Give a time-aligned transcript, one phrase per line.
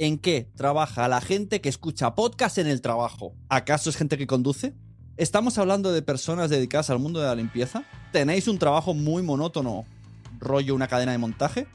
[0.00, 3.34] ¿En qué trabaja la gente que escucha podcast en el trabajo?
[3.48, 4.72] ¿Acaso es gente que conduce?
[5.16, 7.82] ¿Estamos hablando de personas dedicadas al mundo de la limpieza?
[8.12, 9.86] ¿Tenéis un trabajo muy monótono,
[10.38, 11.66] rollo una cadena de montaje?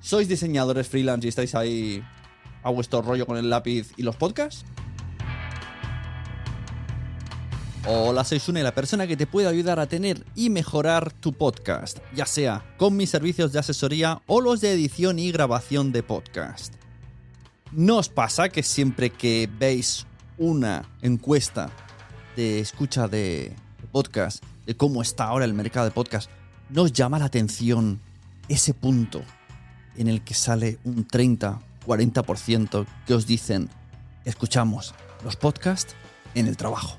[0.00, 2.04] ¿Sois diseñadores freelance y estáis ahí
[2.62, 4.64] a vuestro rollo con el lápiz y los podcasts?
[7.88, 11.98] Hola, soy Sune, la persona que te puede ayudar a tener y mejorar tu podcast,
[12.14, 16.83] ya sea con mis servicios de asesoría o los de edición y grabación de podcast.
[17.76, 20.06] ¿No os pasa que siempre que veis
[20.38, 21.70] una encuesta
[22.36, 23.52] de escucha de
[23.90, 26.30] podcast, de cómo está ahora el mercado de podcast,
[26.70, 28.00] no os llama la atención
[28.48, 29.22] ese punto
[29.96, 33.68] en el que sale un 30, 40% que os dicen,
[34.24, 34.94] escuchamos
[35.24, 35.96] los podcasts
[36.36, 36.96] en el trabajo?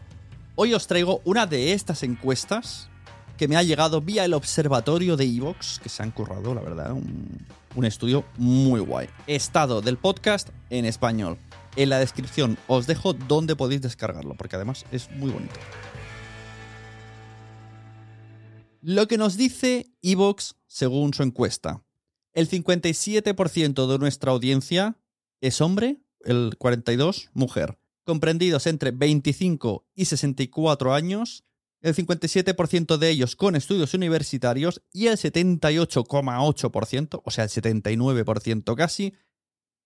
[0.55, 2.89] Hoy os traigo una de estas encuestas
[3.37, 6.93] que me ha llegado vía el observatorio de Evox, que se han currado, la verdad,
[6.93, 9.09] un, estudio muy guay.
[9.27, 11.37] Estado del podcast en español.
[11.75, 15.55] En la descripción os dejo dónde podéis descargarlo, porque además es muy bonito.
[18.81, 21.83] Lo que nos dice Evox según su encuesta.
[22.33, 24.97] El 57% de nuestra audiencia
[25.41, 27.77] es hombre, el 42% mujer.
[28.03, 31.44] Comprendidos entre 25 y 64 años,
[31.85, 39.13] el 57% de ellos con estudios universitarios y el 78,8%, o sea, el 79% casi,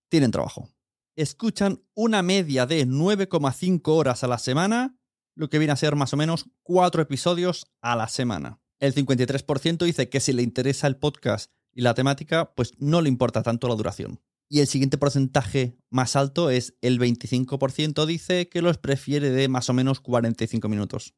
[0.07, 0.69] tienen trabajo.
[1.17, 4.97] Escuchan una media de 9,5 horas a la semana,
[5.35, 8.61] lo que viene a ser más o menos 4 episodios a la semana.
[8.79, 13.09] El 53% dice que si le interesa el podcast y la temática, pues no le
[13.09, 14.21] importa tanto la duración.
[14.47, 19.69] Y el siguiente porcentaje más alto es el 25% dice que los prefiere de más
[19.69, 21.13] o menos 45 minutos.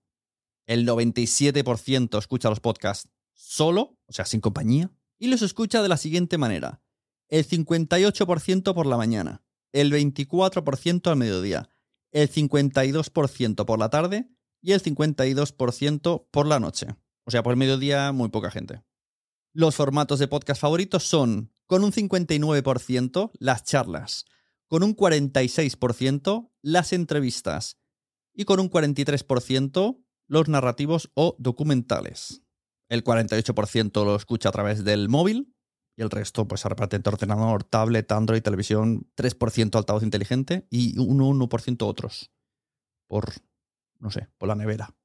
[0.72, 4.90] El 97% escucha los podcasts solo, o sea, sin compañía,
[5.20, 6.82] y los escucha de la siguiente manera.
[7.28, 9.44] El 58% por la mañana,
[9.74, 11.68] el 24% al mediodía,
[12.12, 14.30] el 52% por la tarde
[14.62, 16.96] y el 52% por la noche.
[17.26, 18.82] O sea, por el mediodía muy poca gente.
[19.52, 24.24] Los formatos de podcast favoritos son con un 59% las charlas,
[24.70, 27.78] con un 46% las entrevistas
[28.34, 32.42] y con un 43% los narrativos o documentales.
[32.90, 35.54] El 48% lo escucha a través del móvil
[35.98, 40.98] y el resto pues se reparte entre ordenador, tablet, Android, televisión, 3% altavoz inteligente y
[41.00, 42.32] un 1% otros.
[43.10, 43.26] Por,
[44.00, 44.96] no sé, por la nevera.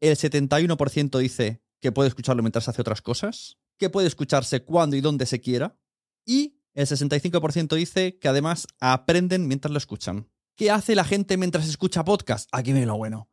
[0.00, 5.00] El 71% dice que puede escucharlo mientras hace otras cosas, que puede escucharse cuando y
[5.00, 5.78] donde se quiera,
[6.26, 10.28] y el 65% dice que además aprenden mientras lo escuchan.
[10.56, 12.48] ¿Qué hace la gente mientras escucha podcast?
[12.50, 13.30] Aquí viene lo bueno.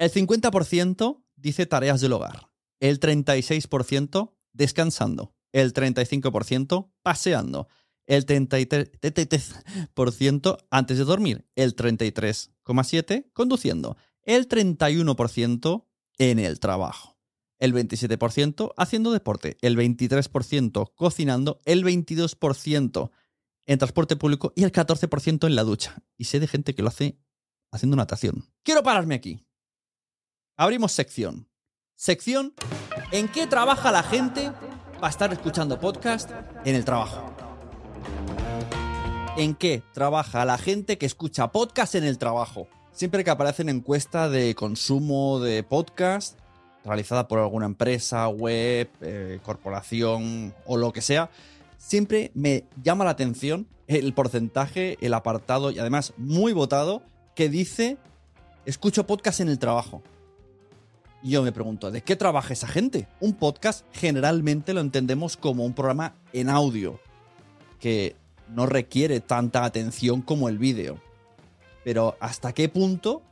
[0.00, 2.50] El 50% dice tareas del hogar,
[2.80, 7.68] el 36% descansando, el 35% paseando,
[8.06, 15.86] el 33% antes de dormir, el 33,7% conduciendo, el 31%
[16.16, 17.18] en el trabajo,
[17.58, 23.10] el 27% haciendo deporte, el 23% cocinando, el 22%
[23.66, 26.02] en transporte público y el 14% en la ducha.
[26.16, 27.18] Y sé de gente que lo hace
[27.70, 28.46] haciendo natación.
[28.62, 29.44] Quiero pararme aquí.
[30.60, 31.48] Abrimos sección.
[31.96, 32.52] Sección
[33.12, 34.50] ¿En qué trabaja la gente
[35.02, 36.30] va a estar escuchando podcast
[36.66, 37.34] en el trabajo.
[39.38, 42.68] ¿En qué trabaja la gente que escucha podcast en el trabajo?
[42.92, 46.38] Siempre que aparece en encuesta de consumo de podcast,
[46.84, 51.30] realizada por alguna empresa, web, eh, corporación o lo que sea,
[51.78, 57.02] siempre me llama la atención el porcentaje, el apartado y además muy votado
[57.34, 57.96] que dice
[58.66, 60.02] escucho podcast en el trabajo.
[61.22, 63.06] Y yo me pregunto, ¿de qué trabaja esa gente?
[63.20, 66.98] Un podcast generalmente lo entendemos como un programa en audio,
[67.78, 68.16] que
[68.48, 70.98] no requiere tanta atención como el vídeo.
[71.84, 73.22] Pero ¿hasta qué punto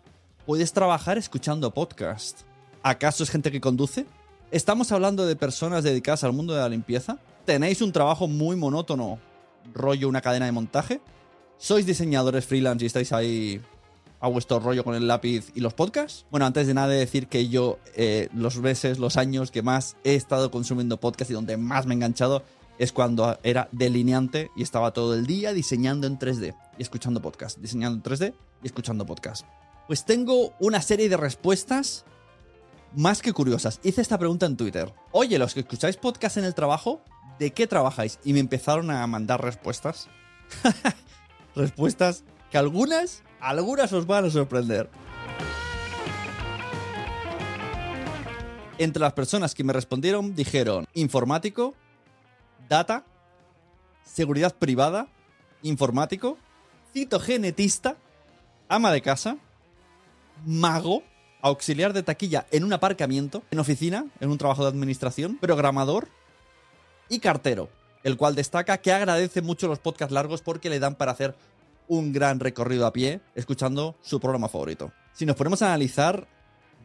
[0.47, 2.43] puedes trabajar escuchando podcast?
[2.83, 4.07] ¿Acaso es gente que conduce?
[4.51, 7.19] ¿Estamos hablando de personas dedicadas al mundo de la limpieza?
[7.45, 9.19] ¿Tenéis un trabajo muy monótono,
[9.75, 11.01] rollo una cadena de montaje?
[11.57, 13.61] ¿Sois diseñadores freelance y estáis ahí
[14.21, 16.27] a vuestro rollo con el lápiz y los podcasts?
[16.31, 20.15] Bueno, antes de nada decir que yo eh, los meses, los años que más he
[20.15, 22.43] estado consumiendo podcast y donde más me he enganchado
[22.79, 27.59] es cuando era delineante y estaba todo el día diseñando en 3D y escuchando podcast,
[27.59, 29.45] diseñando en 3D y escuchando podcast.
[29.87, 32.05] Pues tengo una serie de respuestas
[32.95, 33.81] más que curiosas.
[33.83, 34.93] Hice esta pregunta en Twitter.
[35.13, 37.03] Oye, los que escucháis podcast en el trabajo,
[37.39, 38.19] ¿de qué trabajáis?
[38.25, 40.09] Y me empezaron a mandar respuestas.
[41.55, 44.89] respuestas que algunas, algunas os van a sorprender.
[48.79, 51.75] Entre las personas que me respondieron dijeron informático,
[52.69, 53.05] data,
[54.05, 55.09] seguridad privada,
[55.63, 56.39] informático,
[56.93, 57.97] citogenetista,
[58.69, 59.37] ama de casa,
[60.47, 61.03] mago,
[61.43, 66.09] auxiliar de taquilla en un aparcamiento, en oficina, en un trabajo de administración, programador
[67.09, 67.69] y cartero,
[68.05, 71.35] el cual destaca que agradece mucho los podcasts largos porque le dan para hacer
[71.89, 74.93] un gran recorrido a pie escuchando su programa favorito.
[75.13, 76.29] Si nos ponemos a analizar,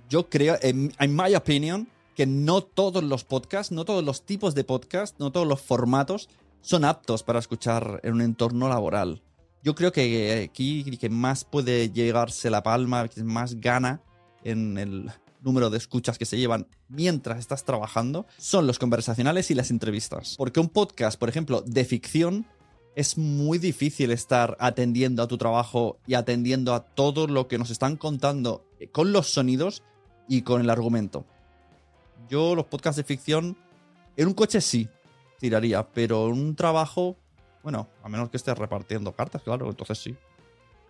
[0.09, 4.63] yo creo, en, my opinion, que no todos los podcasts, no todos los tipos de
[4.63, 6.29] podcasts, no todos los formatos
[6.61, 9.21] son aptos para escuchar en un entorno laboral.
[9.63, 14.01] Yo creo que aquí que más puede llegarse la palma, que más gana
[14.43, 15.11] en el
[15.43, 20.35] número de escuchas que se llevan mientras estás trabajando, son los conversacionales y las entrevistas.
[20.37, 22.45] Porque un podcast, por ejemplo, de ficción,
[22.95, 27.69] es muy difícil estar atendiendo a tu trabajo y atendiendo a todo lo que nos
[27.69, 29.83] están contando con los sonidos
[30.27, 31.25] y con el argumento.
[32.29, 33.57] Yo los podcasts de ficción,
[34.15, 34.87] en un coche sí,
[35.39, 37.17] tiraría, pero en un trabajo,
[37.63, 40.15] bueno, a menos que estés repartiendo cartas, claro, entonces sí.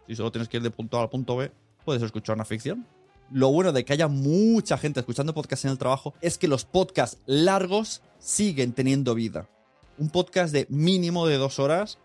[0.08, 1.52] Si solo tienes que ir de punto A al punto B,
[1.86, 2.86] puedes escuchar una ficción.
[3.32, 6.66] Lo bueno de que haya mucha gente escuchando podcasts en el trabajo es que los
[6.66, 9.48] podcasts largos siguen teniendo vida.
[9.98, 12.00] Un podcast de mínimo de dos horas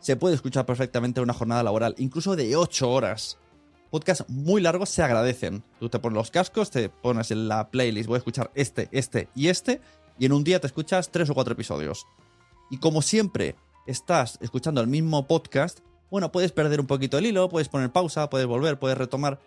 [0.00, 3.38] se puede escuchar perfectamente en una jornada laboral, incluso de ocho horas.
[3.90, 5.62] Podcasts muy largos se agradecen.
[5.78, 9.28] Tú te pones los cascos, te pones en la playlist, voy a escuchar este, este
[9.34, 9.80] y este,
[10.18, 12.06] y en un día te escuchas tres o cuatro episodios.
[12.70, 13.56] Y como siempre
[13.86, 15.80] estás escuchando el mismo podcast,
[16.10, 19.40] bueno, puedes perder un poquito el hilo, puedes poner pausa, puedes volver, puedes retomar.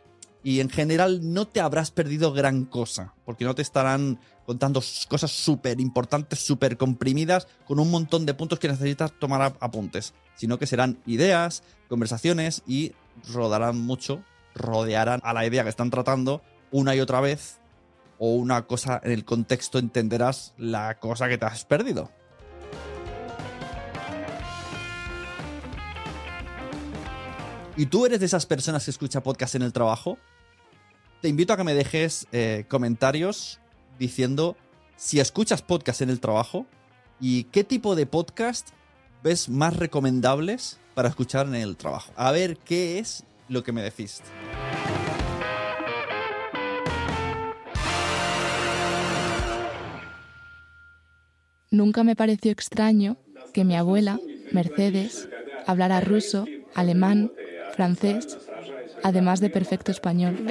[0.44, 5.32] Y en general no te habrás perdido gran cosa, porque no te estarán contando cosas
[5.32, 10.68] súper importantes, súper comprimidas, con un montón de puntos que necesitas tomar apuntes, sino que
[10.68, 12.92] serán ideas, conversaciones y
[13.32, 14.22] rodarán mucho,
[14.54, 16.42] rodearán a la idea que están tratando
[16.72, 17.60] una y otra vez,
[18.20, 22.12] o una cosa en el contexto entenderás la cosa que te has perdido.
[27.76, 30.20] ¿Y tú eres de esas personas que escucha podcast en el trabajo?
[31.24, 33.62] Te invito a que me dejes eh, comentarios
[33.98, 34.58] diciendo
[34.98, 36.66] si escuchas podcast en el trabajo
[37.18, 38.72] y qué tipo de podcast
[39.24, 42.12] ves más recomendables para escuchar en el trabajo.
[42.18, 44.22] A ver qué es lo que me decís.
[51.72, 53.16] Nunca me pareció extraño
[53.54, 54.20] que mi abuela,
[54.52, 55.30] Mercedes,
[55.68, 56.44] hablara ruso,
[56.76, 57.32] alemán,
[57.78, 58.38] francés,
[59.04, 60.46] además de perfecto español.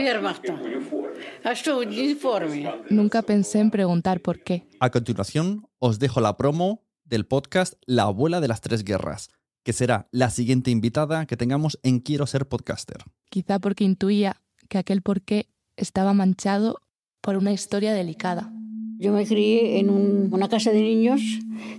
[2.91, 4.69] Nunca pensé en preguntar por qué.
[4.81, 9.29] A continuación, os dejo la promo del podcast La abuela de las tres guerras,
[9.65, 12.99] que será la siguiente invitada que tengamos en Quiero ser podcaster.
[13.31, 16.79] Quizá porque intuía que aquel por qué estaba manchado
[17.21, 18.53] por una historia delicada.
[18.99, 21.21] Yo me crié en una casa de niños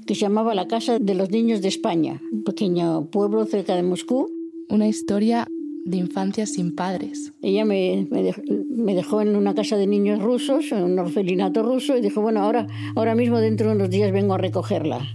[0.05, 3.83] que se llamaba la Casa de los Niños de España, un pequeño pueblo cerca de
[3.83, 4.29] Moscú.
[4.69, 5.47] Una historia
[5.85, 7.33] de infancia sin padres.
[7.41, 12.01] Ella me, me, dejó, en una casa de niños rusos, en un orfelinato ruso, y
[12.01, 15.05] dijo, bueno, ahora, ahora mismo dentro de unos días vengo a recogerla.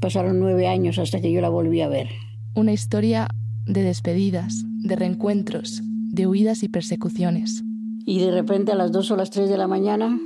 [0.00, 2.08] Pasaron nueve años hasta que yo la volví a ver.
[2.54, 3.28] Una historia
[3.66, 7.62] de despedidas, de reencuentros, de huidas y persecuciones.
[8.04, 10.18] Y de repente a las dos o las tres de la mañana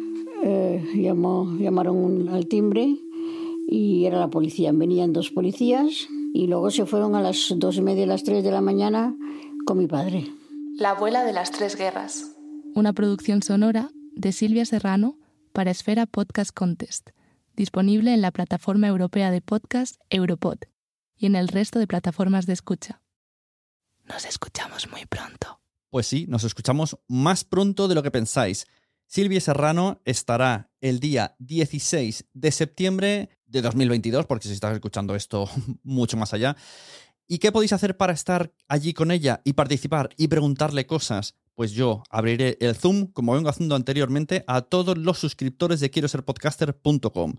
[0.44, 2.96] eh, llamó, llamaron al timbre
[3.68, 4.72] y era la policía.
[4.72, 8.50] Venían dos policías y luego se fueron a las dos y media, las tres de
[8.50, 9.16] la mañana
[9.64, 10.26] con mi padre.
[10.76, 12.30] La abuela de las tres guerras.
[12.74, 15.18] Una producción sonora de Silvia Serrano
[15.52, 17.10] para Esfera Podcast Contest,
[17.54, 20.58] disponible en la plataforma europea de podcast Europod
[21.16, 23.02] y en el resto de plataformas de escucha.
[24.04, 25.60] Nos escuchamos muy pronto.
[25.90, 28.66] Pues sí, nos escuchamos más pronto de lo que pensáis.
[29.06, 35.48] Silvia Serrano estará el día 16 de septiembre de 2022, porque si estás escuchando esto
[35.82, 36.56] mucho más allá.
[37.28, 41.36] ¿Y qué podéis hacer para estar allí con ella y participar y preguntarle cosas?
[41.54, 46.08] Pues yo abriré el Zoom, como vengo haciendo anteriormente, a todos los suscriptores de quiero
[46.08, 47.34] ser podcaster.com.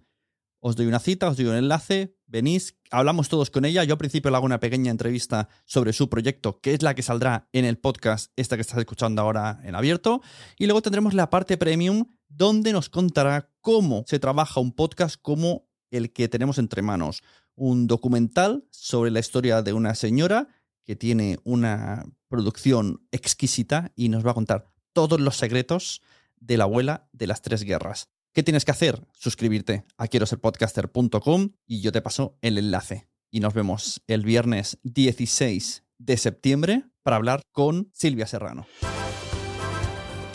[0.65, 3.83] Os doy una cita, os doy un enlace, venís, hablamos todos con ella.
[3.83, 7.01] Yo al principio le hago una pequeña entrevista sobre su proyecto, que es la que
[7.01, 10.21] saldrá en el podcast, esta que estás escuchando ahora en abierto.
[10.57, 15.67] Y luego tendremos la parte premium, donde nos contará cómo se trabaja un podcast como
[15.91, 17.23] el que tenemos entre manos.
[17.55, 20.47] Un documental sobre la historia de una señora
[20.83, 26.01] que tiene una producción exquisita y nos va a contar todos los secretos
[26.37, 28.09] de la abuela de las tres guerras.
[28.33, 29.07] ¿Qué tienes que hacer?
[29.13, 33.07] Suscribirte a quiero ser podcaster.com y yo te paso el enlace.
[33.29, 38.65] Y nos vemos el viernes 16 de septiembre para hablar con Silvia Serrano.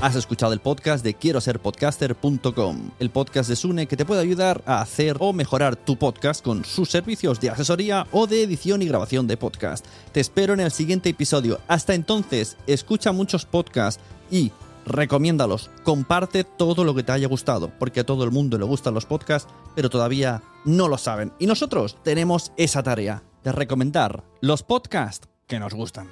[0.01, 4.21] Has escuchado el podcast de quiero ser podcaster.com, el podcast de Sune que te puede
[4.21, 8.81] ayudar a hacer o mejorar tu podcast con sus servicios de asesoría o de edición
[8.81, 9.85] y grabación de podcast.
[10.13, 11.59] Te espero en el siguiente episodio.
[11.67, 14.01] Hasta entonces, escucha muchos podcasts
[14.31, 14.53] y
[14.87, 18.95] recomiéndalos, comparte todo lo que te haya gustado, porque a todo el mundo le gustan
[18.95, 21.33] los podcasts, pero todavía no lo saben.
[21.41, 26.09] Y nosotros tenemos esa tarea de recomendar los podcasts que nos gustan.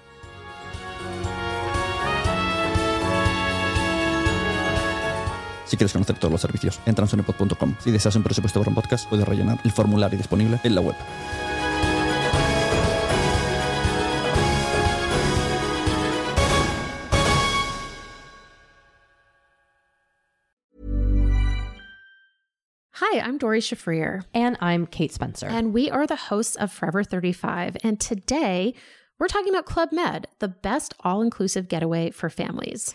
[5.66, 7.74] Si quieres conocer todos los servicios, entra en sonepod.com.
[7.80, 10.96] Si deseas un presupuesto para un podcast, puedes rellenar el formulario disponible en la web.
[22.98, 24.24] Hi, I'm Dory Shafrir.
[24.32, 25.46] And I'm Kate Spencer.
[25.48, 27.76] And we are the hosts of Forever 35.
[27.84, 28.72] And today
[29.18, 32.94] we're talking about Club Med, the best all inclusive getaway for families.